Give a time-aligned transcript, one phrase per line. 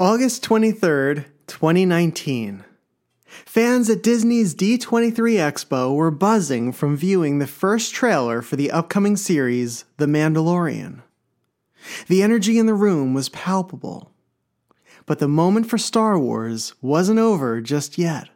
[0.00, 2.64] August 23rd, 2019.
[3.26, 9.14] Fans at Disney's D23 Expo were buzzing from viewing the first trailer for the upcoming
[9.14, 11.02] series, The Mandalorian.
[12.08, 14.10] The energy in the room was palpable.
[15.04, 18.30] But the moment for Star Wars wasn't over just yet.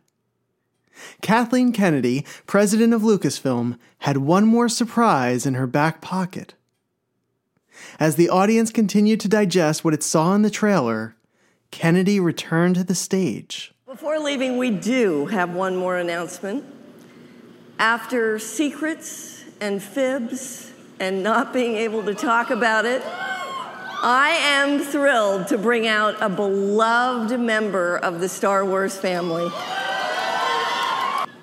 [1.22, 6.52] Kathleen Kennedy, president of Lucasfilm, had one more surprise in her back pocket.
[7.98, 11.16] As the audience continued to digest what it saw in the trailer,
[11.74, 13.74] Kennedy returned to the stage.
[13.84, 16.64] Before leaving, we do have one more announcement.
[17.80, 25.48] After secrets and fibs and not being able to talk about it, I am thrilled
[25.48, 29.50] to bring out a beloved member of the Star Wars family.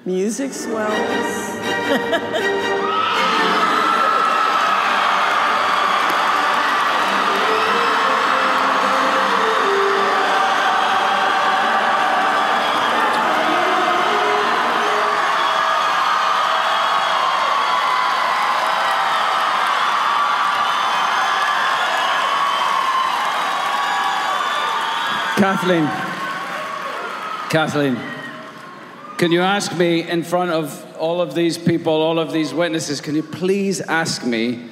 [0.05, 1.57] Music swells.
[25.41, 25.87] Kathleen.
[27.49, 27.97] Kathleen.
[29.17, 33.01] Can you ask me in front of all of these people, all of these witnesses,
[33.01, 34.69] can you please ask me,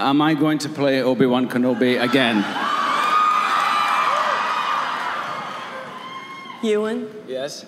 [0.00, 2.38] am I going to play Obi Wan Kenobi again?
[6.64, 7.64] Ewan, Yes?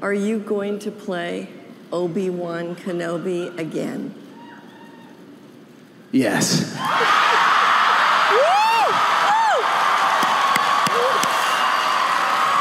[0.00, 1.50] are you going to play
[1.92, 4.14] Obi Wan Kenobi again?
[6.10, 6.67] Yes.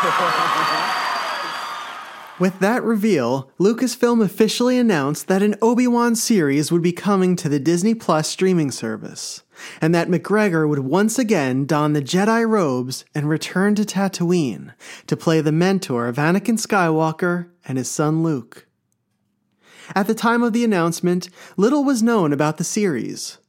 [2.40, 7.50] With that reveal, Lucasfilm officially announced that an Obi Wan series would be coming to
[7.50, 9.42] the Disney Plus streaming service,
[9.82, 14.74] and that McGregor would once again don the Jedi robes and return to Tatooine
[15.08, 18.68] to play the mentor of Anakin Skywalker and his son Luke.
[19.96, 23.40] At the time of the announcement, little was known about the series,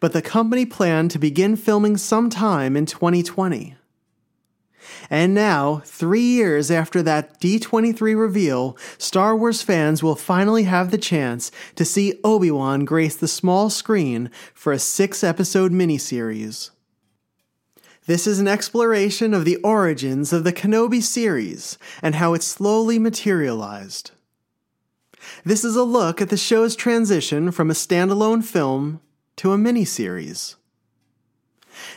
[0.00, 3.76] but the company planned to begin filming sometime in 2020.
[5.10, 10.98] And now, three years after that D23 reveal, Star Wars fans will finally have the
[10.98, 16.70] chance to see Obi Wan grace the small screen for a six episode miniseries.
[18.06, 22.98] This is an exploration of the origins of the Kenobi series and how it slowly
[22.98, 24.10] materialized.
[25.44, 29.00] This is a look at the show's transition from a standalone film
[29.36, 30.56] to a miniseries.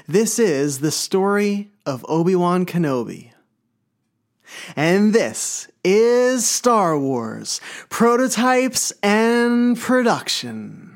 [0.08, 3.32] This is the story of Obi Wan Kenobi.
[4.76, 10.87] And this is Star Wars Prototypes and Production.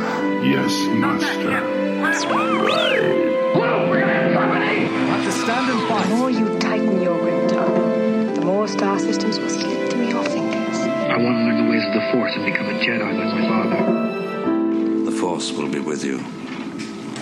[0.00, 1.64] It's a trap!
[2.04, 2.40] Yes, Master.
[6.00, 10.24] The more you tighten your grip, Tarkin, the more star systems will slip through your
[10.24, 10.78] fingers.
[10.78, 13.48] I want to learn the ways of the Force and become a Jedi like my
[13.48, 15.04] father.
[15.04, 16.24] The Force will be with you.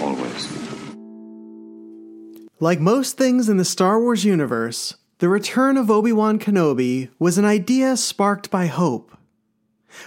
[0.00, 0.48] Always.
[2.60, 7.38] Like most things in the Star Wars universe, the return of Obi Wan Kenobi was
[7.38, 9.17] an idea sparked by hope.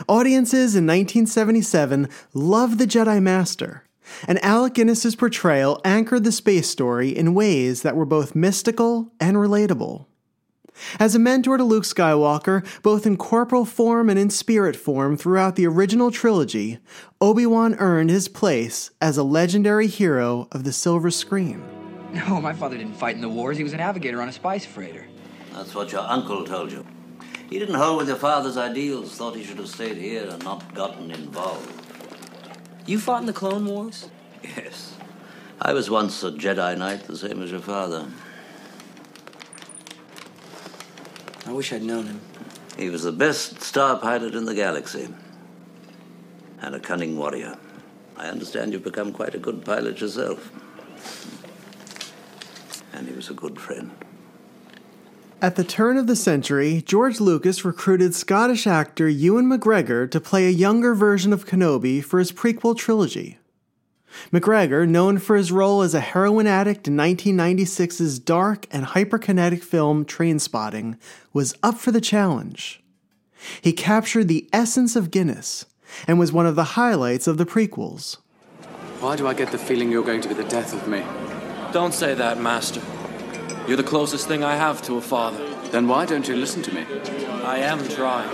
[0.08, 3.84] Audiences in 1977 loved the Jedi Master,
[4.28, 9.38] and Alec Guinness's portrayal anchored the space story in ways that were both mystical and
[9.38, 10.06] relatable.
[11.00, 15.56] As a mentor to Luke Skywalker, both in corporal form and in spirit form throughout
[15.56, 16.80] the original trilogy,
[17.20, 21.64] Obi Wan earned his place as a legendary hero of the silver screen.
[22.14, 23.58] No, my father didn't fight in the wars.
[23.58, 25.06] He was a navigator on a spice freighter.
[25.54, 26.86] That's what your uncle told you.
[27.52, 30.74] He didn't hold with your father's ideals, thought he should have stayed here and not
[30.74, 31.70] gotten involved.
[32.86, 34.08] You fought in the Clone Wars?
[34.42, 34.96] Yes.
[35.60, 38.08] I was once a Jedi Knight, the same as your father.
[41.46, 42.22] I wish I'd known him.
[42.78, 45.10] He was the best star pilot in the galaxy.
[46.62, 47.58] And a cunning warrior.
[48.16, 50.50] I understand you've become quite a good pilot yourself.
[52.94, 53.92] And he was a good friend.
[55.44, 60.46] At the turn of the century, George Lucas recruited Scottish actor Ewan McGregor to play
[60.46, 63.40] a younger version of Kenobi for his prequel trilogy.
[64.32, 70.06] McGregor, known for his role as a heroin addict in 1996's dark and hyperkinetic film
[70.06, 71.00] Trainspotting,
[71.34, 72.84] was up for the challenge.
[73.62, 75.66] He captured the essence of Guinness
[76.08, 78.18] and was one of the highlights of the prequels.
[79.00, 81.04] Why do I get the feeling you're going to be the death of me?
[81.74, 82.82] Don't say that, Master.
[83.68, 85.48] You're the closest thing I have to a father.
[85.70, 86.86] Then why don't you listen to me?
[87.44, 88.30] I am trying.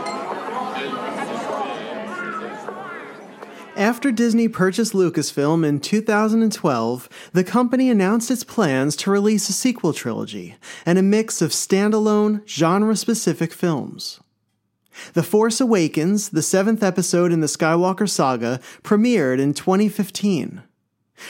[3.78, 9.94] After Disney purchased Lucasfilm in 2012, the company announced its plans to release a sequel
[9.94, 14.20] trilogy and a mix of standalone, genre specific films.
[15.14, 20.64] The Force Awakens, the seventh episode in the Skywalker saga, premiered in 2015.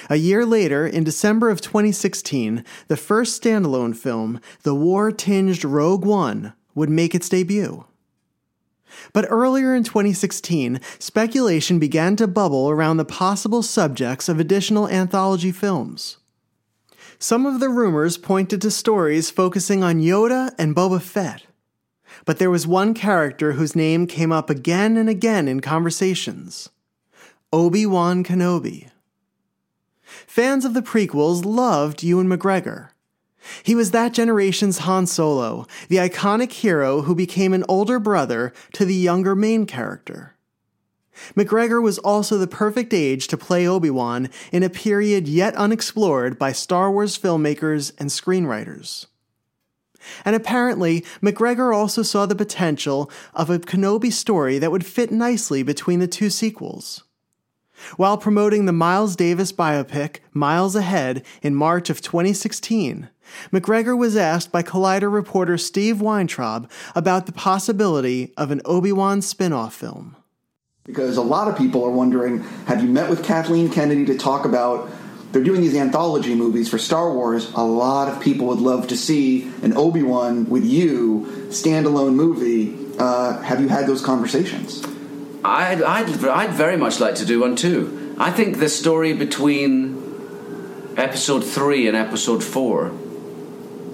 [0.09, 6.05] A year later, in December of 2016, the first standalone film, the war tinged Rogue
[6.05, 7.85] One, would make its debut.
[9.13, 15.51] But earlier in 2016, speculation began to bubble around the possible subjects of additional anthology
[15.51, 16.17] films.
[17.19, 21.43] Some of the rumors pointed to stories focusing on Yoda and Boba Fett.
[22.25, 26.69] But there was one character whose name came up again and again in conversations
[27.51, 28.89] Obi Wan Kenobi.
[30.25, 32.89] Fans of the prequels loved Ewan McGregor.
[33.63, 38.85] He was that generation's Han Solo, the iconic hero who became an older brother to
[38.85, 40.35] the younger main character.
[41.35, 46.37] McGregor was also the perfect age to play Obi Wan in a period yet unexplored
[46.37, 49.07] by Star Wars filmmakers and screenwriters.
[50.23, 55.63] And apparently, McGregor also saw the potential of a Kenobi story that would fit nicely
[55.63, 57.03] between the two sequels.
[57.95, 63.09] While promoting the Miles Davis biopic, Miles Ahead, in March of 2016,
[63.51, 69.21] McGregor was asked by Collider reporter Steve Weintraub about the possibility of an Obi Wan
[69.21, 70.15] spin off film.
[70.85, 74.45] Because a lot of people are wondering have you met with Kathleen Kennedy to talk
[74.45, 74.89] about?
[75.33, 77.51] They're doing these anthology movies for Star Wars.
[77.53, 82.77] A lot of people would love to see an Obi Wan with you standalone movie.
[82.97, 84.81] Uh, have you had those conversations?
[85.47, 88.15] I'd, I'd, I'd very much like to do one too.
[88.19, 92.91] I think the story between episode three and episode four,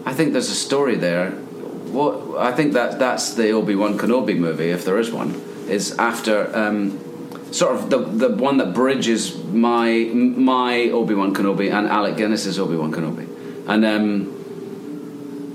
[0.06, 1.32] I think there's a story there.
[1.32, 5.36] What I think that that's the Obi Wan Kenobi movie, if there is one,
[5.70, 7.00] is after um,
[7.54, 12.58] sort of the the one that bridges my my Obi Wan Kenobi and Alec Guinness's
[12.58, 13.28] Obi Wan Kenobi,
[13.68, 13.84] and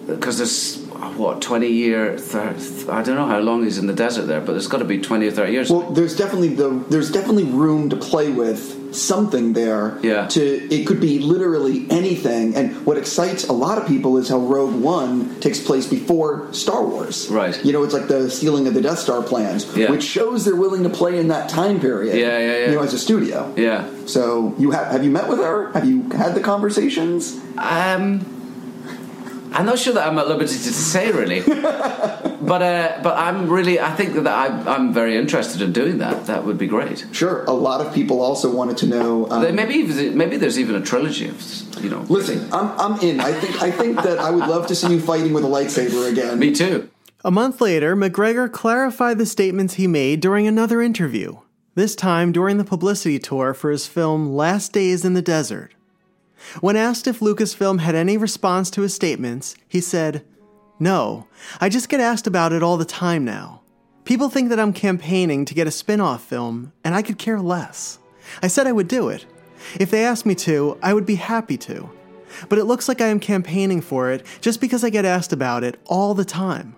[0.06, 3.92] because um, there's what 20 year 30, i don't know how long he's in the
[3.92, 5.70] desert there but there's got to be 20 or 30 years.
[5.70, 10.26] Well there's definitely the there's definitely room to play with something there yeah.
[10.28, 14.38] to it could be literally anything and what excites a lot of people is how
[14.38, 17.28] rogue one takes place before star wars.
[17.28, 17.62] Right.
[17.64, 19.90] You know it's like the stealing of the death star plans yeah.
[19.90, 22.66] which shows they're willing to play in that time period yeah yeah yeah.
[22.70, 23.52] you know as a studio.
[23.56, 23.88] Yeah.
[24.06, 25.72] So you have have you met with her?
[25.72, 27.38] Have you had the conversations?
[27.58, 28.38] Um
[29.52, 33.80] I'm not sure that I'm at liberty to say really, but uh, but I'm really
[33.80, 36.26] I think that I, I'm very interested in doing that.
[36.26, 37.06] That would be great.
[37.12, 37.44] Sure.
[37.44, 39.30] A lot of people also wanted to know.
[39.30, 41.40] Um, maybe maybe there's even a trilogy of
[41.82, 42.04] you know.
[42.08, 43.20] Listen, I'm I'm in.
[43.20, 46.10] I think I think that I would love to see you fighting with a lightsaber
[46.10, 46.38] again.
[46.38, 46.88] Me too.
[47.24, 51.38] A month later, McGregor clarified the statements he made during another interview.
[51.74, 55.74] This time during the publicity tour for his film Last Days in the Desert.
[56.60, 60.24] When asked if Lucasfilm had any response to his statements, he said,
[60.78, 61.26] No,
[61.60, 63.62] I just get asked about it all the time now.
[64.04, 67.40] People think that I'm campaigning to get a spin off film, and I could care
[67.40, 67.98] less.
[68.42, 69.26] I said I would do it.
[69.78, 71.90] If they asked me to, I would be happy to.
[72.48, 75.64] But it looks like I am campaigning for it just because I get asked about
[75.64, 76.74] it all the time.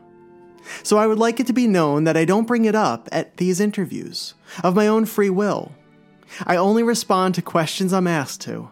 [0.82, 3.36] So I would like it to be known that I don't bring it up at
[3.36, 5.72] these interviews, of my own free will.
[6.46, 8.70] I only respond to questions I'm asked to.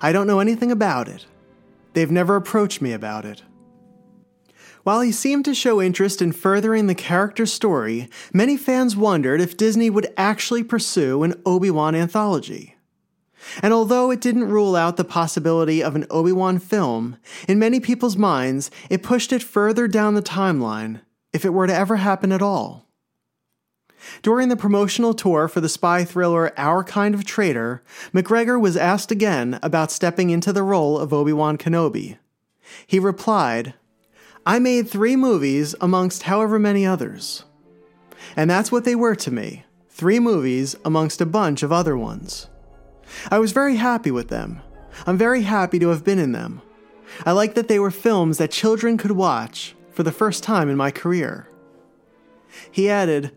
[0.00, 1.26] I don't know anything about it.
[1.92, 3.42] They've never approached me about it.
[4.82, 9.56] While he seemed to show interest in furthering the character's story, many fans wondered if
[9.56, 12.76] Disney would actually pursue an Obi Wan anthology.
[13.62, 17.16] And although it didn't rule out the possibility of an Obi Wan film,
[17.48, 21.00] in many people's minds, it pushed it further down the timeline,
[21.32, 22.83] if it were to ever happen at all.
[24.22, 27.82] During the promotional tour for the spy thriller Our Kind of Traitor,
[28.12, 32.18] McGregor was asked again about stepping into the role of Obi Wan Kenobi.
[32.86, 33.74] He replied,
[34.46, 37.44] I made three movies amongst however many others.
[38.36, 42.48] And that's what they were to me three movies amongst a bunch of other ones.
[43.30, 44.60] I was very happy with them.
[45.06, 46.62] I'm very happy to have been in them.
[47.24, 50.76] I like that they were films that children could watch, for the first time in
[50.76, 51.48] my career.
[52.72, 53.30] He added,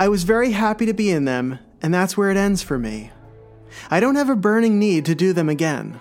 [0.00, 3.10] I was very happy to be in them, and that's where it ends for me.
[3.90, 6.00] I don't have a burning need to do them again,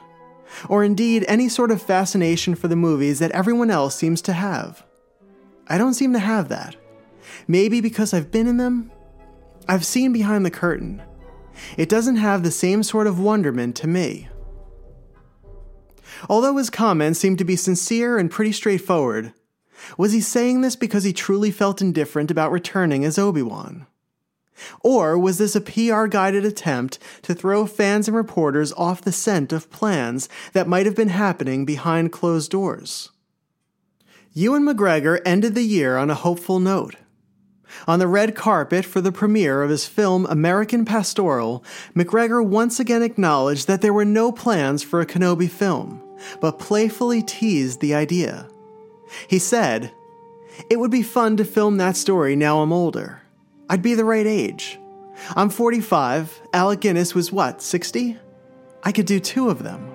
[0.69, 4.85] or indeed any sort of fascination for the movies that everyone else seems to have.
[5.67, 6.77] I don't seem to have that.
[7.45, 8.89] Maybe because I've been in them?
[9.67, 11.01] I've seen behind the curtain.
[11.75, 14.29] It doesn't have the same sort of wonderment to me.
[16.29, 19.33] Although his comments seemed to be sincere and pretty straightforward,
[19.97, 23.87] was he saying this because he truly felt indifferent about returning as Obi Wan?
[24.81, 29.53] Or was this a PR guided attempt to throw fans and reporters off the scent
[29.53, 33.09] of plans that might have been happening behind closed doors?
[34.33, 36.95] Ewan McGregor ended the year on a hopeful note.
[37.87, 41.63] On the red carpet for the premiere of his film American Pastoral,
[41.95, 46.01] McGregor once again acknowledged that there were no plans for a Kenobi film,
[46.41, 48.47] but playfully teased the idea.
[49.27, 49.91] He said,
[50.69, 53.21] It would be fun to film that story now I'm older.
[53.69, 54.79] I'd be the right age.
[55.35, 56.41] I'm 45.
[56.53, 58.17] Alec Guinness was what, 60?
[58.83, 59.88] I could do two of them.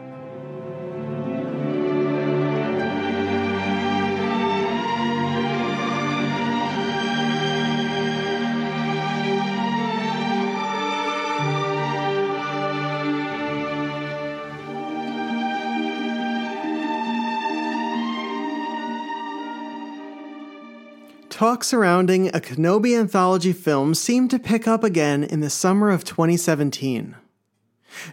[21.44, 26.02] Talk surrounding a Kenobi anthology film seemed to pick up again in the summer of
[26.02, 27.16] 2017.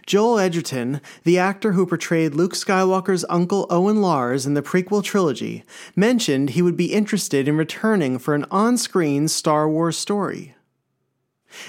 [0.06, 5.64] Joel Edgerton, the actor who portrayed Luke Skywalker's uncle Owen Lars in the prequel trilogy,
[5.96, 10.54] mentioned he would be interested in returning for an on screen Star Wars story.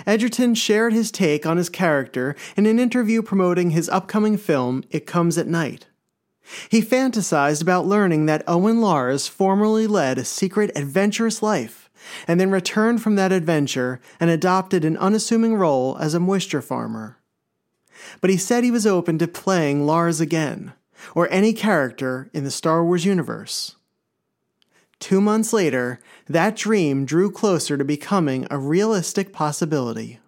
[0.06, 5.06] Edgerton shared his take on his character in an interview promoting his upcoming film, It
[5.06, 5.88] Comes at Night.
[6.70, 11.90] He fantasized about learning that Owen Lars formerly led a secret, adventurous life,
[12.28, 17.18] and then returned from that adventure and adopted an unassuming role as a moisture farmer.
[18.22, 20.74] But he said he was open to playing Lars again,
[21.16, 23.76] or any character in the Star Wars universe.
[25.00, 30.20] Two months later, that dream drew closer to becoming a realistic possibility.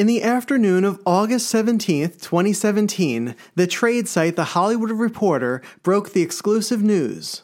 [0.00, 6.22] In the afternoon of August 17th, 2017, the trade site The Hollywood Reporter broke the
[6.22, 7.42] exclusive news.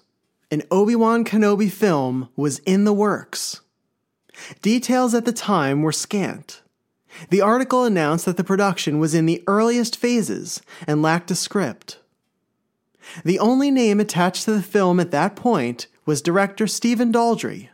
[0.51, 3.61] An Obi Wan Kenobi film was in the works.
[4.63, 6.63] Details at the time were scant.
[7.29, 11.99] The article announced that the production was in the earliest phases and lacked a script.
[13.23, 17.69] The only name attached to the film at that point was director Stephen Daldry.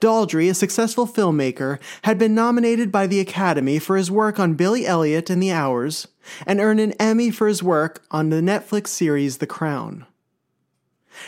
[0.00, 4.86] Daldry, a successful filmmaker, had been nominated by the Academy for his work on Billy
[4.86, 6.08] Elliot and the Hours,
[6.46, 10.06] and earned an Emmy for his work on the Netflix series The Crown.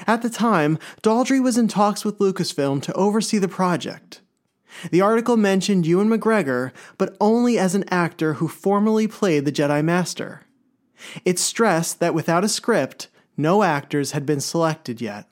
[0.06, 4.20] At the time, Daldry was in talks with Lucasfilm to oversee the project.
[4.90, 9.84] The article mentioned Ewan McGregor, but only as an actor who formerly played the Jedi
[9.84, 10.42] Master.
[11.24, 15.26] It stressed that without a script, no actors had been selected yet.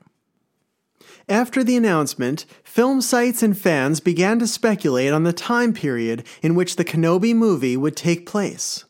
[1.28, 6.54] After the announcement, film sites and fans began to speculate on the time period in
[6.54, 8.87] which the Kenobi movie would take place.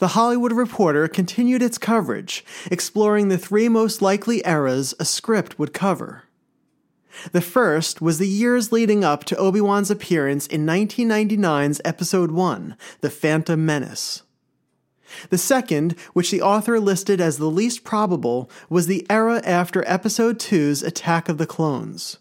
[0.00, 5.72] The Hollywood Reporter continued its coverage, exploring the three most likely eras a script would
[5.72, 6.24] cover.
[7.30, 12.76] The first was the years leading up to Obi Wan's appearance in 1999's Episode 1,
[13.00, 14.22] The Phantom Menace.
[15.30, 20.38] The second, which the author listed as the least probable, was the era after Episode
[20.38, 22.18] 2's Attack of the Clones.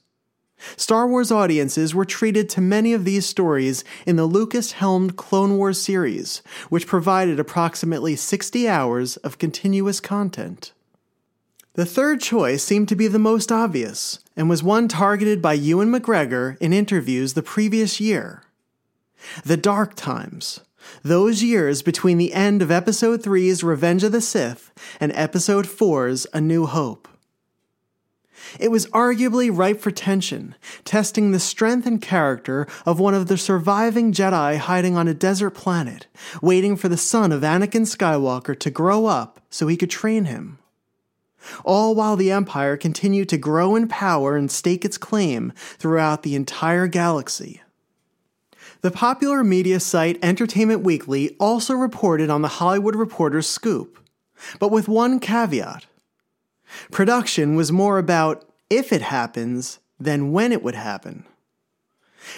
[0.76, 5.58] Star Wars audiences were treated to many of these stories in the Lucas helmed Clone
[5.58, 10.74] Wars series, which provided approximately 60 hours of continuous content.
[11.74, 15.92] The third choice seemed to be the most obvious, and was one targeted by Ewan
[15.92, 18.42] McGregor in interviews the previous year.
[19.46, 20.62] The Dark Times,
[21.04, 26.28] those years between the end of Episode 3's Revenge of the Sith and Episode 4's
[26.34, 27.08] A New Hope.
[28.60, 33.38] It was arguably ripe for tension, testing the strength and character of one of the
[33.38, 36.08] surviving Jedi hiding on a desert planet,
[36.42, 40.60] waiting for the son of Anakin Skywalker to grow up so he could train him.
[41.64, 46.36] All while the Empire continued to grow in power and stake its claim throughout the
[46.36, 47.62] entire galaxy.
[48.82, 54.00] The popular media site Entertainment Weekly also reported on the Hollywood Reporter's scoop,
[54.60, 55.86] but with one caveat.
[56.92, 61.26] Production was more about if it happens than when it would happen.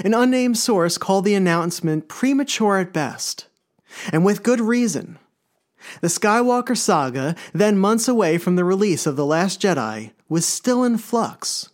[0.03, 3.47] An unnamed source called the announcement premature at best,
[4.13, 5.17] and with good reason.
[6.01, 10.83] The Skywalker saga, then months away from the release of The Last Jedi, was still
[10.83, 11.69] in flux.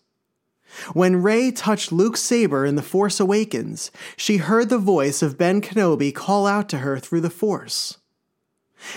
[0.94, 5.62] When Rey touched Luke's saber in The Force Awakens, she heard the voice of Ben
[5.62, 7.98] Kenobi call out to her through the Force.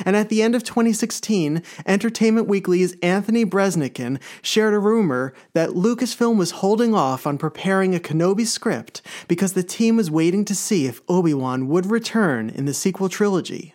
[0.05, 6.37] And at the end of 2016, Entertainment Weekly's Anthony Breznican shared a rumor that Lucasfilm
[6.37, 10.87] was holding off on preparing a Kenobi script because the team was waiting to see
[10.87, 13.75] if Obi-Wan would return in the sequel trilogy,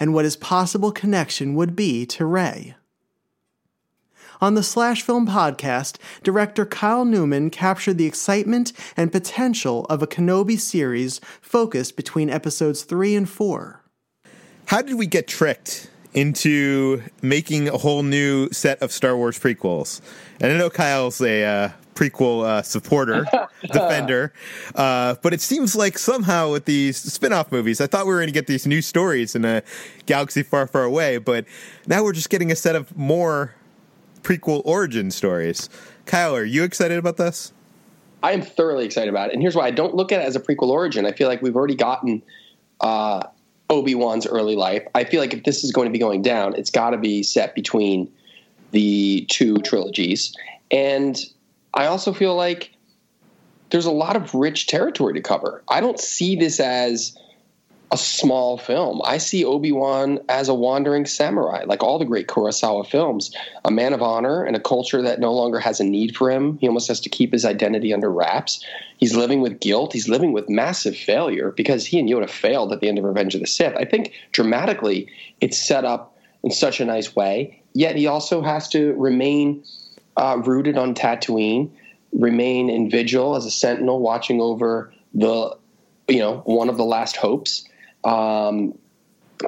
[0.00, 2.74] and what his possible connection would be to Rey.
[4.40, 10.06] On the Slash Film podcast, director Kyle Newman captured the excitement and potential of a
[10.06, 13.80] Kenobi series focused between episodes 3 and 4.
[14.66, 20.02] How did we get tricked into making a whole new set of Star Wars prequels?
[20.40, 23.24] And I know Kyle's a uh, prequel uh, supporter,
[23.62, 24.34] defender,
[24.74, 28.18] uh, but it seems like somehow with these spin off movies, I thought we were
[28.18, 29.62] going to get these new stories in a
[30.04, 31.46] galaxy far, far away, but
[31.86, 33.54] now we're just getting a set of more
[34.26, 35.70] prequel origin stories.
[36.04, 37.52] Kyle, are you excited about this?
[38.24, 39.34] I am thoroughly excited about it.
[39.34, 41.06] And here's why I don't look at it as a prequel origin.
[41.06, 42.24] I feel like we've already gotten
[42.80, 43.22] uh,
[43.70, 44.82] Obi Wan's early life.
[44.96, 47.22] I feel like if this is going to be going down, it's got to be
[47.22, 48.12] set between
[48.72, 50.34] the two trilogies.
[50.72, 51.16] And
[51.72, 52.72] I also feel like
[53.70, 55.62] there's a lot of rich territory to cover.
[55.68, 57.16] I don't see this as
[57.92, 59.00] a small film.
[59.04, 63.70] I see Obi Wan as a wandering samurai, like all the great Kurosawa films, a
[63.70, 66.58] man of honor in a culture that no longer has a need for him.
[66.58, 68.64] He almost has to keep his identity under wraps.
[68.96, 69.92] He's living with guilt.
[69.92, 73.36] He's living with massive failure because he and Yoda failed at the end of Revenge
[73.36, 73.76] of the Sith.
[73.76, 75.08] I think dramatically
[75.40, 79.62] it's set up in such a nice way, yet he also has to remain
[80.16, 81.70] uh, rooted on Tatooine,
[82.12, 85.56] remain in vigil as a sentinel watching over the,
[86.08, 87.68] you know, one of the last hopes
[88.06, 88.78] um,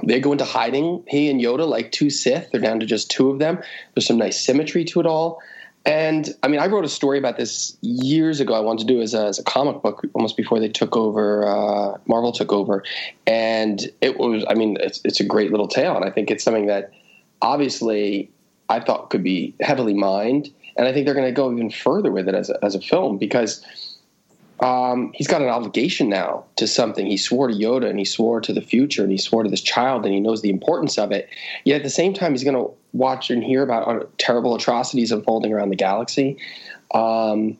[0.04, 1.04] they go into hiding.
[1.08, 3.62] He and Yoda, like two Sith, they're down to just two of them.
[3.94, 5.40] There's some nice symmetry to it all.
[5.86, 8.52] And I mean, I wrote a story about this years ago.
[8.52, 11.46] I wanted to do as a, as a comic book almost before they took over,
[11.46, 12.84] uh, Marvel took over.
[13.26, 15.96] And it was, I mean, it's, it's a great little tale.
[15.96, 16.92] And I think it's something that
[17.40, 18.30] obviously
[18.68, 20.52] I thought could be heavily mined.
[20.76, 22.80] And I think they're going to go even further with it as a, as a
[22.80, 23.64] film because
[24.60, 27.06] um, he's got an obligation now to something.
[27.06, 29.60] He swore to Yoda and he swore to the future and he swore to this
[29.60, 31.28] child and he knows the importance of it.
[31.64, 35.52] Yet at the same time, he's going to watch and hear about terrible atrocities unfolding
[35.52, 36.38] around the galaxy.
[36.92, 37.56] Um,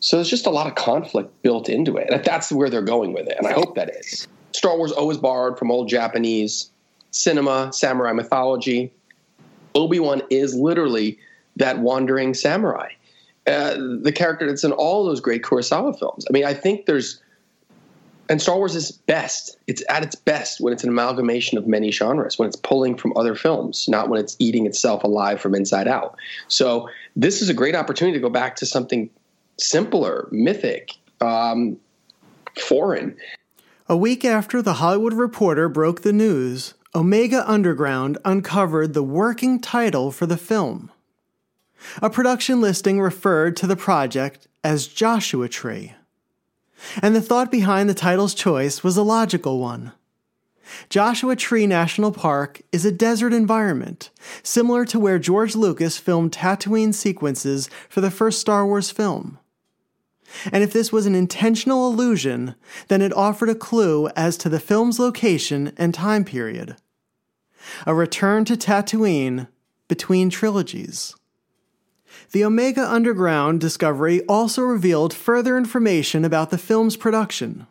[0.00, 2.24] so there's just a lot of conflict built into it.
[2.24, 3.36] That's where they're going with it.
[3.38, 4.28] And I hope that is.
[4.52, 6.70] Star Wars always borrowed from old Japanese
[7.10, 8.92] cinema, samurai mythology.
[9.74, 11.18] Obi Wan is literally
[11.56, 12.88] that wandering samurai
[13.46, 16.24] uh, the character that's in all those great Kurosawa films.
[16.28, 17.20] I mean, I think there's,
[18.28, 19.56] and Star Wars is best.
[19.66, 23.12] It's at its best when it's an amalgamation of many genres, when it's pulling from
[23.16, 26.16] other films, not when it's eating itself alive from inside out.
[26.48, 29.10] So this is a great opportunity to go back to something
[29.58, 31.76] simpler, mythic, um,
[32.58, 33.16] foreign.
[33.88, 40.12] A week after The Hollywood Reporter broke the news, Omega Underground uncovered the working title
[40.12, 40.90] for the film.
[42.02, 45.94] A production listing referred to the project as Joshua Tree.
[47.02, 49.92] And the thought behind the title's choice was a logical one.
[50.88, 54.10] Joshua Tree National Park is a desert environment,
[54.42, 59.38] similar to where George Lucas filmed Tatooine sequences for the first Star Wars film.
[60.52, 62.54] And if this was an intentional allusion,
[62.88, 66.76] then it offered a clue as to the film's location and time period.
[67.84, 69.48] A return to Tatooine
[69.88, 71.16] between trilogies.
[72.32, 77.66] The Omega Underground discovery also revealed further information about the film's production.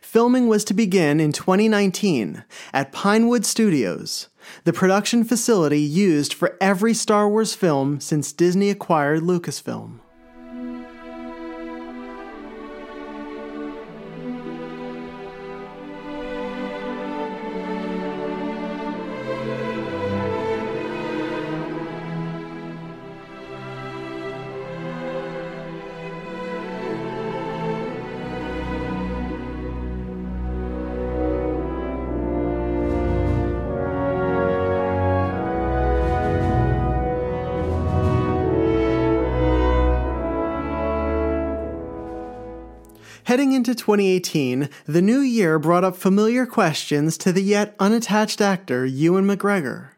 [0.00, 4.28] Filming was to begin in 2019 at Pinewood Studios,
[4.62, 9.98] the production facility used for every Star Wars film since Disney acquired Lucasfilm.
[43.34, 48.86] Heading into 2018, the new year brought up familiar questions to the yet unattached actor
[48.86, 49.88] Ewan McGregor.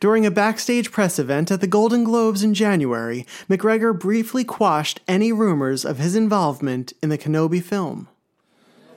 [0.00, 5.32] During a backstage press event at the Golden Globes in January, McGregor briefly quashed any
[5.32, 8.08] rumors of his involvement in the Kenobi film.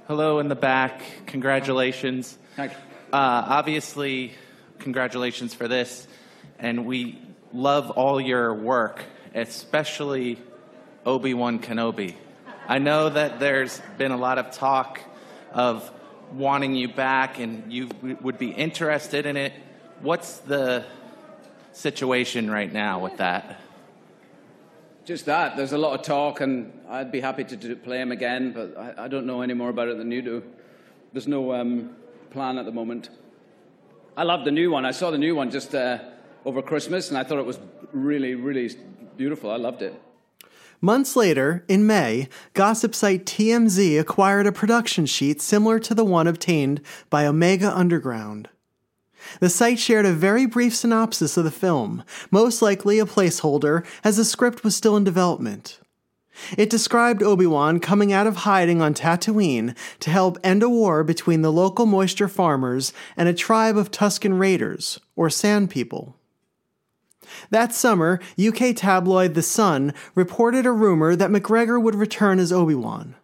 [0.10, 1.02] Hello in the back.
[1.26, 2.38] Congratulations.
[2.58, 2.78] Thank you.
[3.14, 4.34] Uh, obviously,
[4.80, 6.10] congratulations for this.
[6.60, 7.22] And we
[7.54, 10.40] love all your work, especially
[11.06, 12.16] Obi Wan Kenobi.
[12.68, 15.00] I know that there's been a lot of talk
[15.54, 15.92] of
[16.34, 17.90] wanting you back and you
[18.22, 19.54] would be interested in it.
[20.02, 20.84] What's the
[21.74, 23.62] situation right now with that?
[25.06, 25.56] Just that.
[25.56, 28.76] There's a lot of talk, and I'd be happy to do, play him again, but
[28.76, 30.44] I, I, don't know any more about it than you do.
[31.14, 31.96] There's no um,
[32.32, 33.10] plan at the moment.
[34.18, 34.84] I love the new one.
[34.84, 36.00] I saw the new one just uh,
[36.44, 37.60] over Christmas, and I thought it was
[37.94, 38.76] really, really
[39.16, 39.52] beautiful.
[39.52, 39.94] I loved it.
[40.82, 46.28] Months later, in May, gossip site TMZ acquired a production sheet similar to the one
[46.28, 48.50] obtained by Omega Underground.
[49.40, 54.18] The site shared a very brief synopsis of the film, most likely a placeholder, as
[54.18, 55.80] the script was still in development.
[56.58, 61.04] It described Obi Wan coming out of hiding on Tatooine to help end a war
[61.04, 66.18] between the local moisture farmers and a tribe of Tusken Raiders, or Sand People.
[67.50, 72.76] That summer, UK tabloid The Sun reported a rumor that McGregor would return as Obi
[72.76, 73.16] Wan.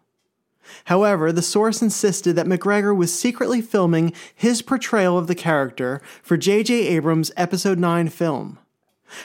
[0.85, 6.37] However, the source insisted that McGregor was secretly filming his portrayal of the character for
[6.37, 6.73] J.J.
[6.87, 8.57] Abrams' Episode 9 film,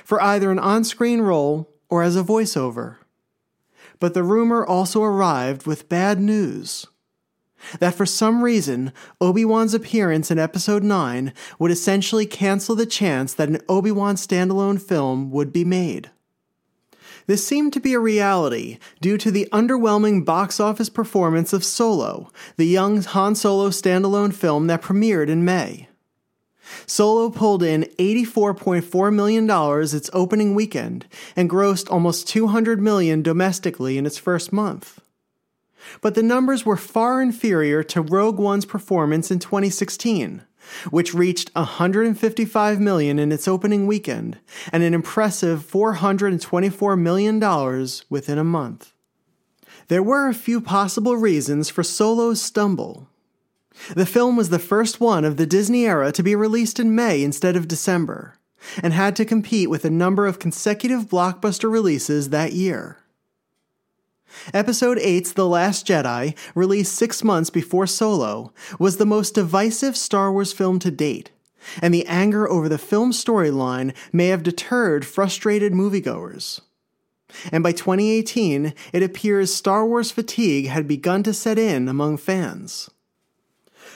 [0.04, 2.96] for either an on screen role or as a voiceover.
[3.98, 6.86] But the rumor also arrived with bad news
[7.78, 13.34] that for some reason, Obi Wan's appearance in Episode 9 would essentially cancel the chance
[13.34, 16.10] that an Obi Wan standalone film would be made.
[17.26, 22.30] This seemed to be a reality due to the underwhelming box office performance of Solo,
[22.56, 25.88] the young Han Solo standalone film that premiered in May.
[26.86, 29.48] Solo pulled in $84.4 million
[29.94, 35.00] its opening weekend and grossed almost 200 million domestically in its first month.
[36.00, 40.42] But the numbers were far inferior to Rogue One's performance in 2016
[40.90, 44.38] which reached 155 million in its opening weekend
[44.72, 48.92] and an impressive 424 million dollars within a month.
[49.88, 53.08] There were a few possible reasons for Solo's stumble.
[53.94, 57.22] The film was the first one of the Disney era to be released in May
[57.22, 58.38] instead of December,
[58.82, 62.98] and had to compete with a number of consecutive blockbuster releases that year.
[64.52, 70.32] Episode 8's The Last Jedi, released six months before Solo, was the most divisive Star
[70.32, 71.30] Wars film to date,
[71.82, 76.60] and the anger over the film storyline may have deterred frustrated moviegoers.
[77.50, 82.88] And by 2018, it appears Star Wars fatigue had begun to set in among fans.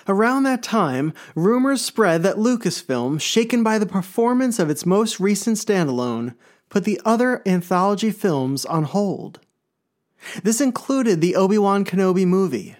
[0.08, 5.58] Around that time, rumors spread that Lucasfilm, shaken by the performance of its most recent
[5.58, 6.34] standalone,
[6.68, 9.40] put the other anthology films on hold.
[10.42, 12.76] This included the Obi Wan Kenobi movie.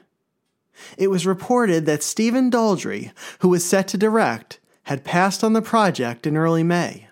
[0.96, 5.62] It was reported that Stephen Daldry, who was set to direct, had passed on the
[5.62, 7.08] project in early May.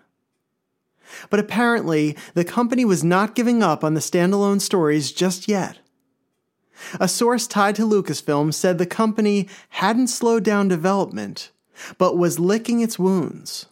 [1.30, 5.78] But apparently, the company was not giving up on the standalone stories just yet.
[7.00, 11.50] A source tied to Lucasfilm said the company hadn't slowed down development,
[11.96, 13.66] but was licking its wounds.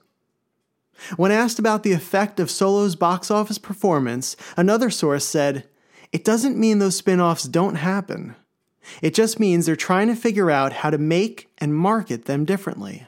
[1.16, 5.69] When asked about the effect of Solo's box office performance, another source said,
[6.12, 8.37] it doesn't mean those spin offs don't happen.
[9.03, 13.07] It just means they're trying to figure out how to make and market them differently.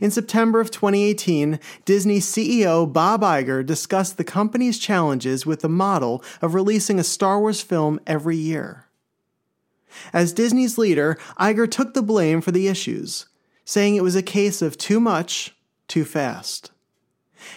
[0.00, 6.22] In September of 2018, Disney CEO Bob Iger discussed the company's challenges with the model
[6.42, 8.86] of releasing a Star Wars film every year.
[10.12, 13.26] As Disney's leader, Iger took the blame for the issues,
[13.64, 16.72] saying it was a case of too much, too fast.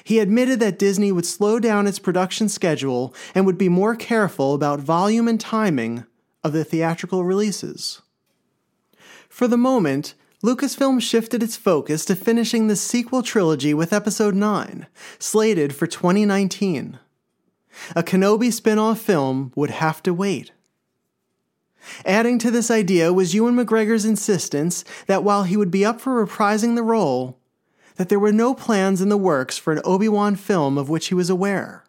[0.04, 4.54] He admitted that Disney would slow down its production schedule and would be more careful
[4.54, 6.06] about volume and timing
[6.44, 8.02] of the theatrical releases.
[9.30, 10.13] For the moment,
[10.44, 14.88] Lucasfilm shifted its focus to finishing the sequel trilogy with Episode 9,
[15.20, 17.00] slated for 2019.
[17.96, 20.52] A Kenobi spin off film would have to wait.
[22.06, 26.26] Adding to this idea was Ewan McGregor's insistence that while he would be up for
[26.26, 27.39] reprising the role,
[28.02, 31.10] that there were no plans in the works for an Obi Wan film of which
[31.10, 31.84] he was aware.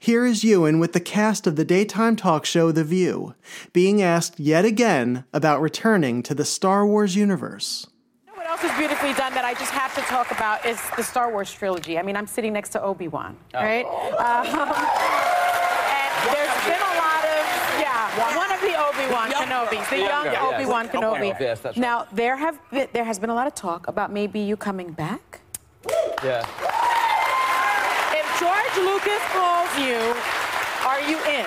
[0.00, 3.36] Here is Ewan with the cast of the daytime talk show The View,
[3.72, 7.86] being asked yet again about returning to the Star Wars universe.
[8.34, 11.30] What else is beautifully done that I just have to talk about is the Star
[11.30, 11.96] Wars trilogy.
[11.96, 13.62] I mean, I'm sitting next to Obi Wan, oh.
[13.62, 13.86] right?
[14.18, 14.50] Um,
[15.94, 17.46] and there's been a lot of,
[17.78, 19.90] yeah, one of the Obi-Wan Kenobi.
[19.90, 20.54] The young Younger, yes.
[20.54, 21.40] Obi-Wan Kenobi.
[21.40, 21.80] Yes, that's right.
[21.82, 24.90] Now, there have been, there has been a lot of talk about maybe you coming
[24.92, 25.40] back.
[26.24, 26.44] Yeah.
[28.12, 29.98] If George Lucas calls you,
[30.86, 31.46] are you in?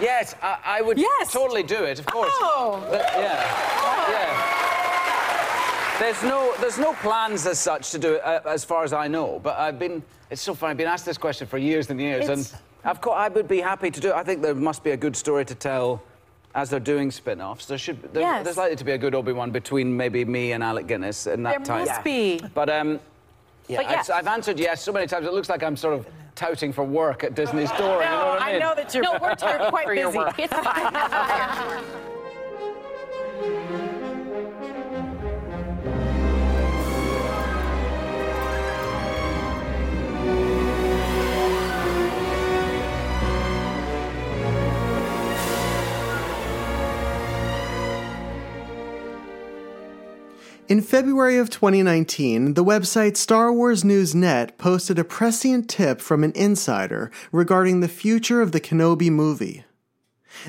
[0.00, 1.30] Yes, I, I would Yes.
[1.32, 2.32] totally do it, of course.
[2.34, 2.84] Oh.
[2.90, 3.44] But, yeah.
[4.10, 4.48] Yeah.
[6.00, 9.06] There's no, there's no plans as such to do it, uh, as far as I
[9.06, 9.38] know.
[9.42, 10.72] But I've been, it's so funny.
[10.72, 13.46] I've been asked this question for years and years, It's- and of course I would
[13.46, 14.14] be happy to do it.
[14.14, 16.02] I think there must be a good story to tell
[16.54, 17.66] as they're doing spin-offs.
[17.66, 18.44] There should, there, Yes.
[18.44, 21.58] there's likely to be a good Obi-Wan between maybe me and Alec Guinness in that
[21.64, 21.86] There time.
[21.86, 22.40] must be.
[22.54, 23.00] But um,
[23.68, 24.10] yeah, But yes.
[24.10, 25.26] I've, I've answered yes so many times.
[25.26, 28.02] It looks like I'm sort of touting for work at Disney's door.
[28.02, 29.36] you know No, what I I know that you're, No, we're
[29.70, 30.18] quite for your busy.
[30.18, 30.38] work.
[30.38, 31.84] It's fine.
[50.72, 56.24] In February of 2019, the website Star Wars News Net posted a prescient tip from
[56.24, 59.64] an insider regarding the future of the Kenobi movie.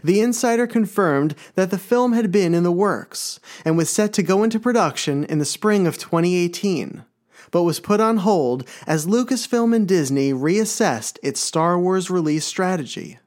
[0.02, 4.24] The insider confirmed that the film had been in the works and was set to
[4.24, 7.04] go into production in the spring of 2018,
[7.52, 13.20] but was put on hold as Lucasfilm and Disney reassessed its Star Wars release strategy.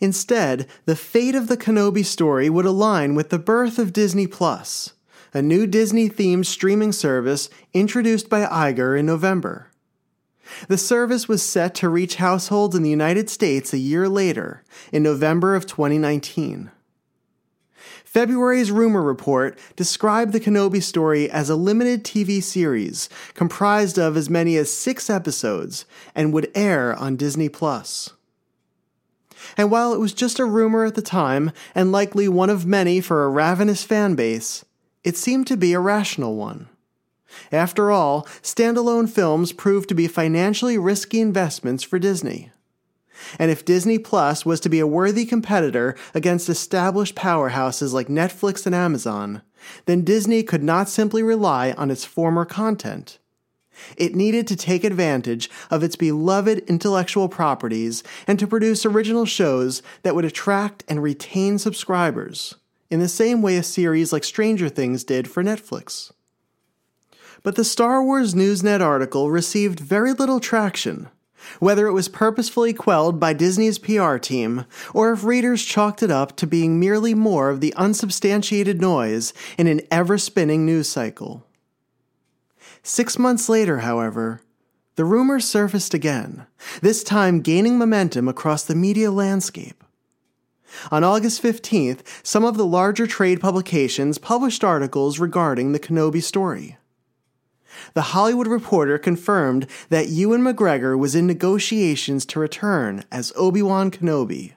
[0.00, 4.94] Instead, the fate of the Kenobi story would align with the birth of Disney Plus,
[5.32, 9.70] a new Disney themed streaming service introduced by Iger in November.
[10.68, 15.02] The service was set to reach households in the United States a year later, in
[15.02, 16.70] November of 2019.
[18.04, 24.28] February's rumor report described the Kenobi story as a limited TV series comprised of as
[24.28, 28.10] many as six episodes and would air on Disney Plus.
[29.56, 33.00] And while it was just a rumor at the time, and likely one of many
[33.00, 34.64] for a ravenous fan base,
[35.04, 36.68] it seemed to be a rational one.
[37.52, 42.50] After all, standalone films proved to be financially risky investments for Disney.
[43.38, 48.66] And if Disney Plus was to be a worthy competitor against established powerhouses like Netflix
[48.66, 49.42] and Amazon,
[49.86, 53.18] then Disney could not simply rely on its former content.
[53.96, 59.82] It needed to take advantage of its beloved intellectual properties and to produce original shows
[60.02, 62.56] that would attract and retain subscribers,
[62.90, 66.12] in the same way a series like Stranger Things did for Netflix.
[67.42, 71.08] But the Star Wars Newsnet article received very little traction,
[71.58, 76.36] whether it was purposefully quelled by Disney's PR team or if readers chalked it up
[76.36, 81.46] to being merely more of the unsubstantiated noise in an ever spinning news cycle.
[82.82, 84.42] Six months later, however,
[84.96, 86.46] the rumors surfaced again,
[86.82, 89.79] this time gaining momentum across the media landscape.
[90.90, 96.76] On August 15th, some of the larger trade publications published articles regarding the Kenobi story.
[97.94, 103.90] The Hollywood Reporter confirmed that Ewan McGregor was in negotiations to return as Obi Wan
[103.90, 104.54] Kenobi,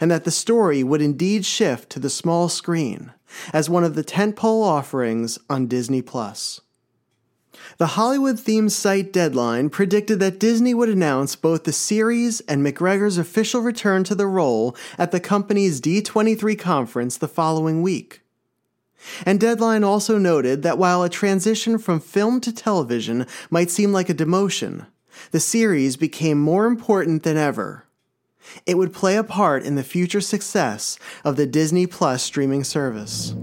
[0.00, 3.12] and that the story would indeed shift to the small screen
[3.52, 6.60] as one of the tentpole offerings on Disney Plus.
[7.78, 13.18] The Hollywood themed site Deadline predicted that Disney would announce both the series and McGregor's
[13.18, 18.22] official return to the role at the company's D23 conference the following week.
[19.24, 24.08] And Deadline also noted that while a transition from film to television might seem like
[24.08, 24.86] a demotion,
[25.30, 27.84] the series became more important than ever.
[28.64, 33.34] It would play a part in the future success of the Disney Plus streaming service.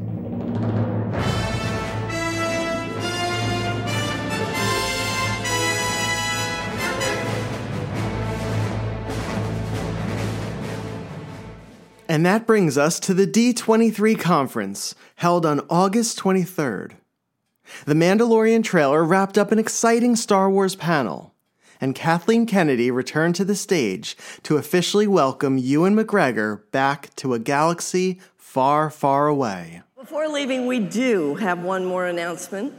[12.08, 16.94] And that brings us to the D23 conference, held on August 23rd.
[17.86, 21.34] The Mandalorian trailer wrapped up an exciting Star Wars panel,
[21.80, 27.40] and Kathleen Kennedy returned to the stage to officially welcome Ewan McGregor back to a
[27.40, 29.82] galaxy far, far away.
[29.96, 32.74] Before leaving, we do have one more announcement.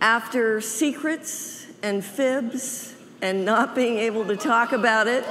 [0.00, 5.24] After secrets and fibs and not being able to talk about it,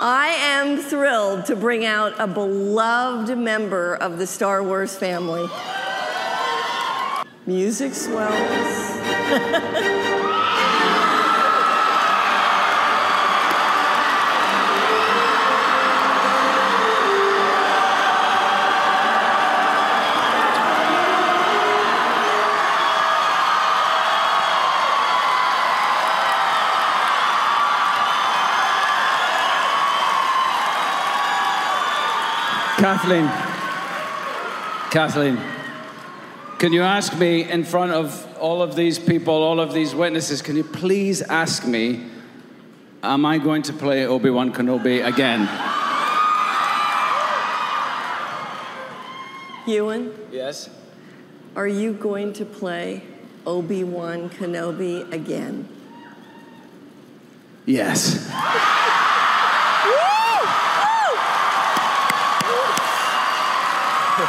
[0.00, 5.48] I am thrilled to bring out a beloved member of the Star Wars family.
[7.46, 8.98] Music swells.
[32.82, 33.28] Kathleen.
[34.90, 35.38] Kathleen.
[36.58, 40.42] Can you ask me in front of all of these people, all of these witnesses,
[40.42, 42.04] can you please ask me,
[43.04, 45.48] am I going to play Obi Wan Kenobi again?
[49.68, 50.68] Ewan, Yes?
[51.54, 53.04] are you going to play
[53.46, 55.68] Obi Wan Kenobi again?
[57.64, 58.28] Yes.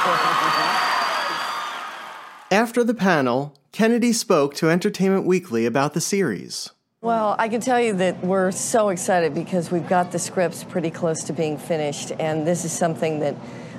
[2.51, 6.71] After the panel, Kennedy spoke to Entertainment Weekly about the series.
[6.99, 10.91] Well, I can tell you that we're so excited because we've got the scripts pretty
[10.91, 13.33] close to being finished, and this is something that,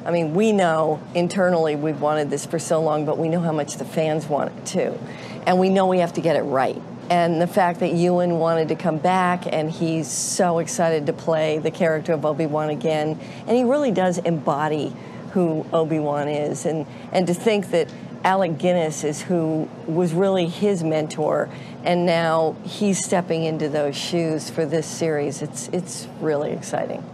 [0.07, 3.53] I mean, we know internally we've wanted this for so long, but we know how
[3.53, 4.99] much the fans want it too.
[5.47, 6.81] And we know we have to get it right.
[7.11, 11.59] And the fact that Ewan wanted to come back and he's so excited to play
[11.59, 14.97] the character of Obi Wan again, and he really does embody
[15.35, 16.65] who Obi Wan is.
[16.65, 17.93] And, and to think that
[18.25, 21.51] Alec Guinness is who was really his mentor,
[21.83, 25.43] and now he's stepping into those shoes for this series.
[25.43, 27.05] It's, it's really exciting.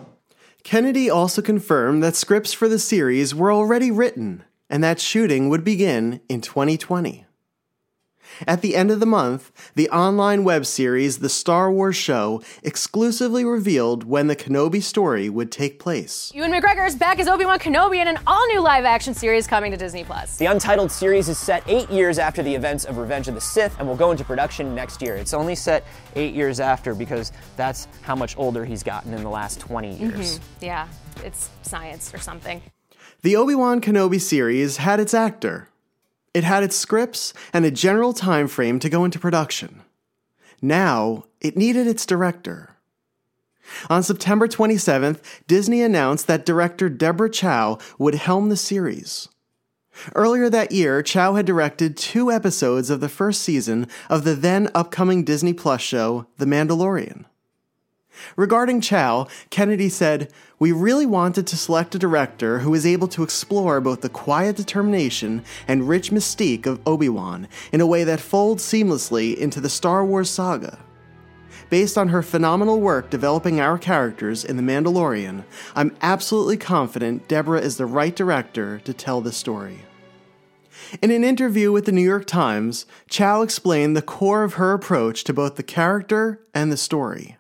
[0.63, 5.65] Kennedy also confirmed that scripts for the series were already written and that shooting would
[5.65, 7.25] begin in 2020.
[8.47, 13.45] At the end of the month, the online web series The Star Wars Show exclusively
[13.45, 16.33] revealed when the Kenobi story would take place.
[16.35, 20.05] Ewan McGregor is back as Obi-Wan Kenobi in an all-new live-action series coming to Disney+.
[20.05, 20.39] Plus.
[20.39, 23.79] The Untitled series is set eight years after the events of Revenge of the Sith
[23.79, 25.17] and will go into production next year.
[25.17, 25.85] It's only set
[26.17, 30.39] eight years after because that's how much older he's gotten in the last 20 years.
[30.39, 30.41] Mhm.
[30.61, 30.89] Yeah,
[31.25, 32.63] it's science or something.
[33.23, 35.69] The Obi Wan Kenobi series had its actor.
[36.33, 39.83] It had its scripts and a general time frame to go into production.
[40.63, 42.77] Now, it needed its director.
[43.89, 49.29] On September 27th, Disney announced that director Deborah Chow would helm the series.
[50.15, 54.69] Earlier that year, Chow had directed two episodes of the first season of the then
[54.75, 57.25] upcoming Disney Plus show, The Mandalorian.
[58.37, 63.23] Regarding Chow, Kennedy said, We really wanted to select a director who is able to
[63.23, 68.21] explore both the quiet determination and rich mystique of Obi Wan in a way that
[68.21, 70.79] folds seamlessly into the Star Wars saga.
[71.69, 75.45] Based on her phenomenal work developing our characters in The Mandalorian,
[75.77, 79.81] I'm absolutely confident Deborah is the right director to tell the story.
[81.01, 85.23] In an interview with the New York Times, Chow explained the core of her approach
[85.25, 87.37] to both the character and the story.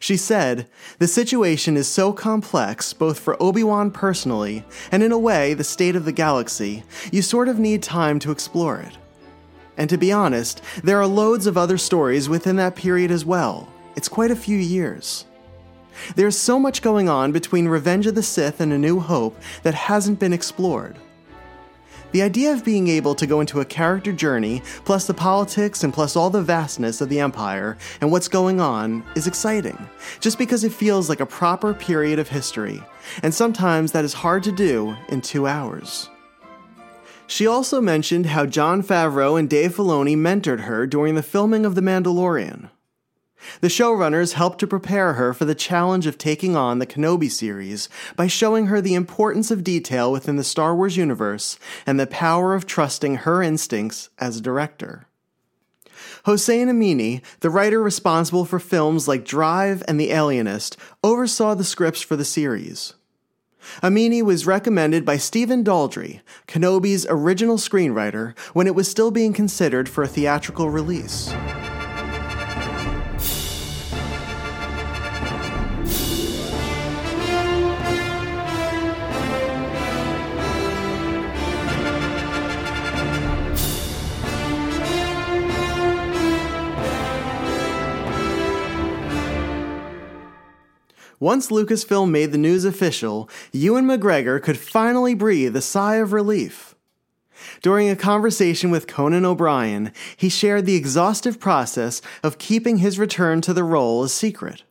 [0.00, 5.18] She said, The situation is so complex, both for Obi Wan personally, and in a
[5.18, 8.98] way, the state of the galaxy, you sort of need time to explore it.
[9.76, 13.68] And to be honest, there are loads of other stories within that period as well.
[13.96, 15.24] It's quite a few years.
[16.16, 19.74] There's so much going on between Revenge of the Sith and A New Hope that
[19.74, 20.96] hasn't been explored.
[22.12, 25.92] The idea of being able to go into a character journey, plus the politics and
[25.92, 29.78] plus all the vastness of the Empire and what's going on, is exciting,
[30.18, 32.82] just because it feels like a proper period of history,
[33.22, 36.08] and sometimes that is hard to do in two hours.
[37.26, 41.74] She also mentioned how Jon Favreau and Dave Filoni mentored her during the filming of
[41.74, 42.70] The Mandalorian.
[43.60, 47.88] The showrunners helped to prepare her for the challenge of taking on the Kenobi series
[48.16, 52.54] by showing her the importance of detail within the Star Wars universe and the power
[52.54, 55.06] of trusting her instincts as a director.
[56.24, 62.02] Hossein Amini, the writer responsible for films like Drive and The Alienist, oversaw the scripts
[62.02, 62.94] for the series.
[63.82, 69.88] Amini was recommended by Stephen Daldry, Kenobi's original screenwriter, when it was still being considered
[69.88, 71.32] for a theatrical release.
[91.20, 96.76] Once Lucasfilm made the news official, Ewan McGregor could finally breathe a sigh of relief.
[97.60, 103.40] During a conversation with Conan O'Brien, he shared the exhaustive process of keeping his return
[103.42, 104.62] to the role a secret,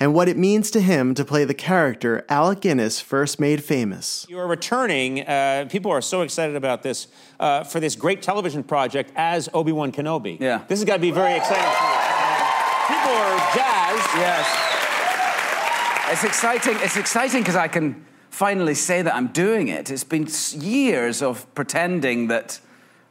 [0.00, 4.26] and what it means to him to play the character Alec Guinness first made famous.
[4.28, 5.20] You are returning.
[5.20, 7.06] Uh, people are so excited about this
[7.38, 10.40] uh, for this great television project as Obi Wan Kenobi.
[10.40, 12.96] Yeah, this has got to be very exciting for you.
[12.96, 14.16] People are jazzed.
[14.16, 14.77] Yes.
[16.10, 16.74] It's exciting.
[16.80, 19.90] It's exciting because I can finally say that I'm doing it.
[19.90, 22.60] It's been years of pretending that,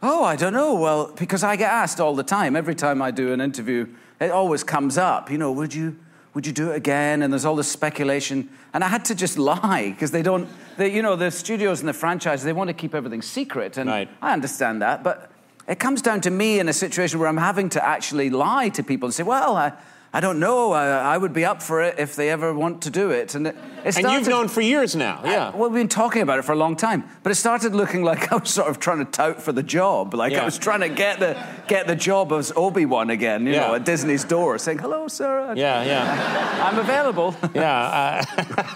[0.01, 0.73] oh, I don't know.
[0.73, 2.55] Well, because I get asked all the time.
[2.55, 3.87] Every time I do an interview,
[4.19, 5.29] it always comes up.
[5.29, 5.95] You know, would you
[6.33, 7.21] would you do it again?
[7.21, 8.49] And there's all this speculation.
[8.73, 11.89] And I had to just lie because they don't, they, you know, the studios and
[11.89, 13.77] the franchise, they want to keep everything secret.
[13.77, 13.91] And
[14.23, 15.03] I understand that.
[15.03, 15.31] But
[15.67, 18.81] it comes down to me in a situation where I'm having to actually lie to
[18.81, 19.73] people and say, well, I,
[20.13, 20.71] I don't know.
[20.71, 23.35] I, I would be up for it if they ever want to do it.
[23.35, 25.51] And, it, it And you've known for years now, yeah.
[25.51, 28.31] well, we've been talking about it for a long time, but it started looking like
[28.31, 30.13] I was sort of trying to tout for the job.
[30.13, 30.41] Like Yeah.
[30.41, 31.35] I was trying to get the
[31.67, 35.53] get the job as Obi Wan again, you know, at Disney's door, saying hello, sir.
[35.55, 36.63] Yeah, yeah.
[36.71, 37.35] I'm available.
[37.53, 38.23] Yeah.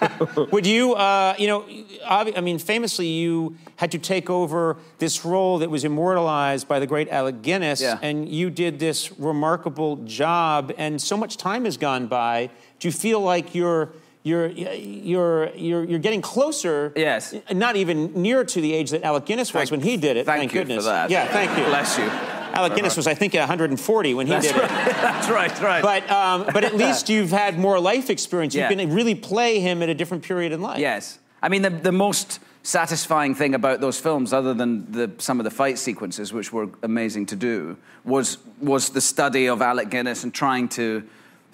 [0.01, 1.65] Uh, would you, uh, you know,
[2.07, 6.87] I mean, famously, you had to take over this role that was immortalized by the
[6.87, 7.99] great Alec Guinness, Yeah.
[8.01, 12.49] and you did this remarkable job, and so much time has gone by.
[12.79, 13.93] Do you feel like you're
[14.23, 16.91] you're you're you're, you're getting closer?
[16.97, 17.33] Yes.
[17.51, 20.25] Not even near to the age that Alec Guinness was when he did it.
[20.25, 20.85] thank you for goodness.
[20.85, 21.09] that.
[21.09, 21.63] Yeah, thank you.
[21.65, 22.09] Bless you.
[22.53, 24.65] Alec Guinness was, I think, 140 when he That's did right.
[24.65, 24.69] it.
[25.01, 25.81] That's right, right.
[25.81, 28.53] But um, but at least you've had more life experience.
[28.53, 28.73] You Yeah.
[28.73, 30.79] can really play him at a different period in life.
[30.79, 31.17] Yes.
[31.41, 35.43] I mean, the, the most satisfying thing about those films, other than the, some of
[35.43, 40.23] the fight sequences, which were amazing to do, was, was the study of Alec Guinness
[40.23, 41.03] and trying to,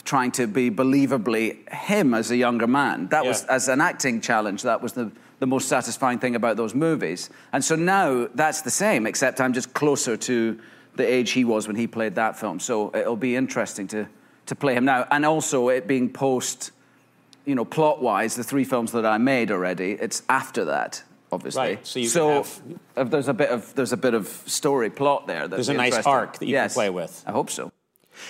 [0.04, 3.08] trying to be believably him as a younger man.
[3.08, 6.76] That was, as an acting challenge, that was the, the most satisfying thing about those
[6.76, 7.30] movies.
[7.54, 10.60] And so now that's the same, except I'm just closer to
[10.96, 12.60] the age he was when he played that film.
[12.60, 14.08] So it'll be interesting to,
[14.48, 15.08] to play him now.
[15.12, 16.72] And also it being post
[17.48, 21.62] you know, plot wise, the three films that I made already, it's after that, obviously.
[21.62, 22.62] Right, so you can if
[22.98, 25.48] uh, there's a bit of there's a bit of story plot there.
[25.48, 27.24] That'd There's a nice arc that you yes, can play with.
[27.26, 27.72] I hope so.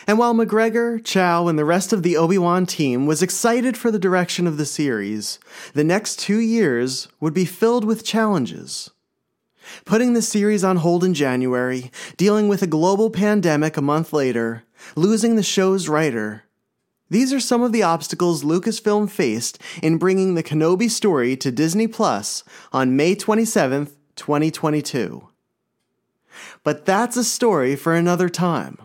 [0.05, 3.89] And while McGregor, Chow, and the rest of the Obi Wan team was excited for
[3.89, 5.39] the direction of the series,
[5.73, 8.91] the next two years would be filled with challenges.
[9.85, 14.63] Putting the series on hold in January, dealing with a global pandemic a month later,
[14.95, 16.43] losing the show's writer.
[17.09, 21.87] These are some of the obstacles Lucasfilm faced in bringing the Kenobi story to Disney
[21.87, 22.43] Plus
[22.73, 25.27] on May 27th, 2022.
[26.63, 28.77] But that's a story for another time.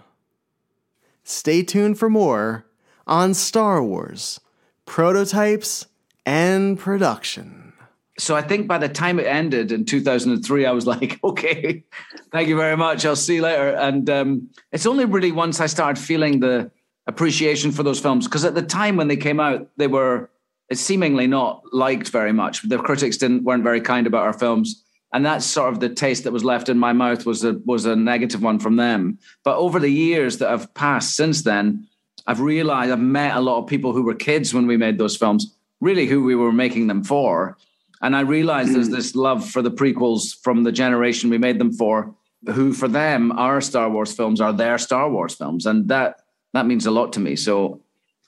[1.25, 2.67] Stay tuned for more
[3.07, 4.41] on Star Wars,
[4.87, 5.87] prototypes,
[6.25, 7.73] and production.
[8.19, 11.83] So I think by the time it ended in 2003, I was like, okay,
[12.31, 13.05] thank you very much.
[13.05, 13.71] I'll see you later.
[13.71, 16.71] And um, it's only really once I started feeling the
[17.07, 20.31] appreciation for those films, because at the time when they came out, they were
[20.73, 22.63] seemingly not liked very much.
[22.69, 24.83] The critics didn't weren't very kind about our films.
[25.15, 27.85] And that's sort of the taste that was left in my mouth was a was
[27.85, 29.19] a negative one from them.
[29.45, 31.87] But over the years that have passed since then,
[32.27, 35.17] I've realized I've met a lot of people who were kids when we made those
[35.17, 37.59] films, really who we were making them for.
[38.01, 38.95] And I realized there's hmm.
[38.95, 42.15] this love for the prequels from the generation we made them for,
[42.47, 45.67] who for them, our Star Wars films are their Star Wars films.
[45.67, 46.22] And that
[46.53, 47.37] that means a lot to me.
[47.37, 47.83] So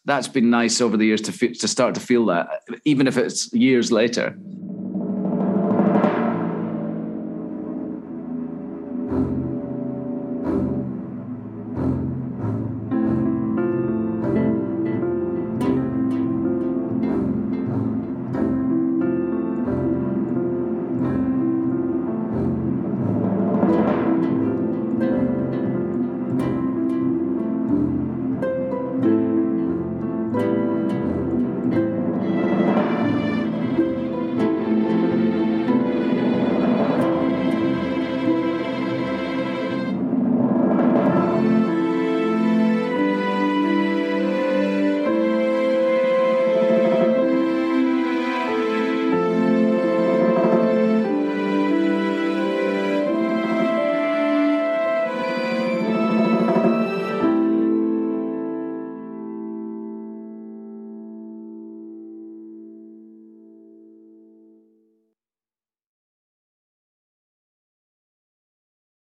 [0.04, 3.52] that's been nice over the years to to start to feel that, even if it's
[3.52, 4.36] years later.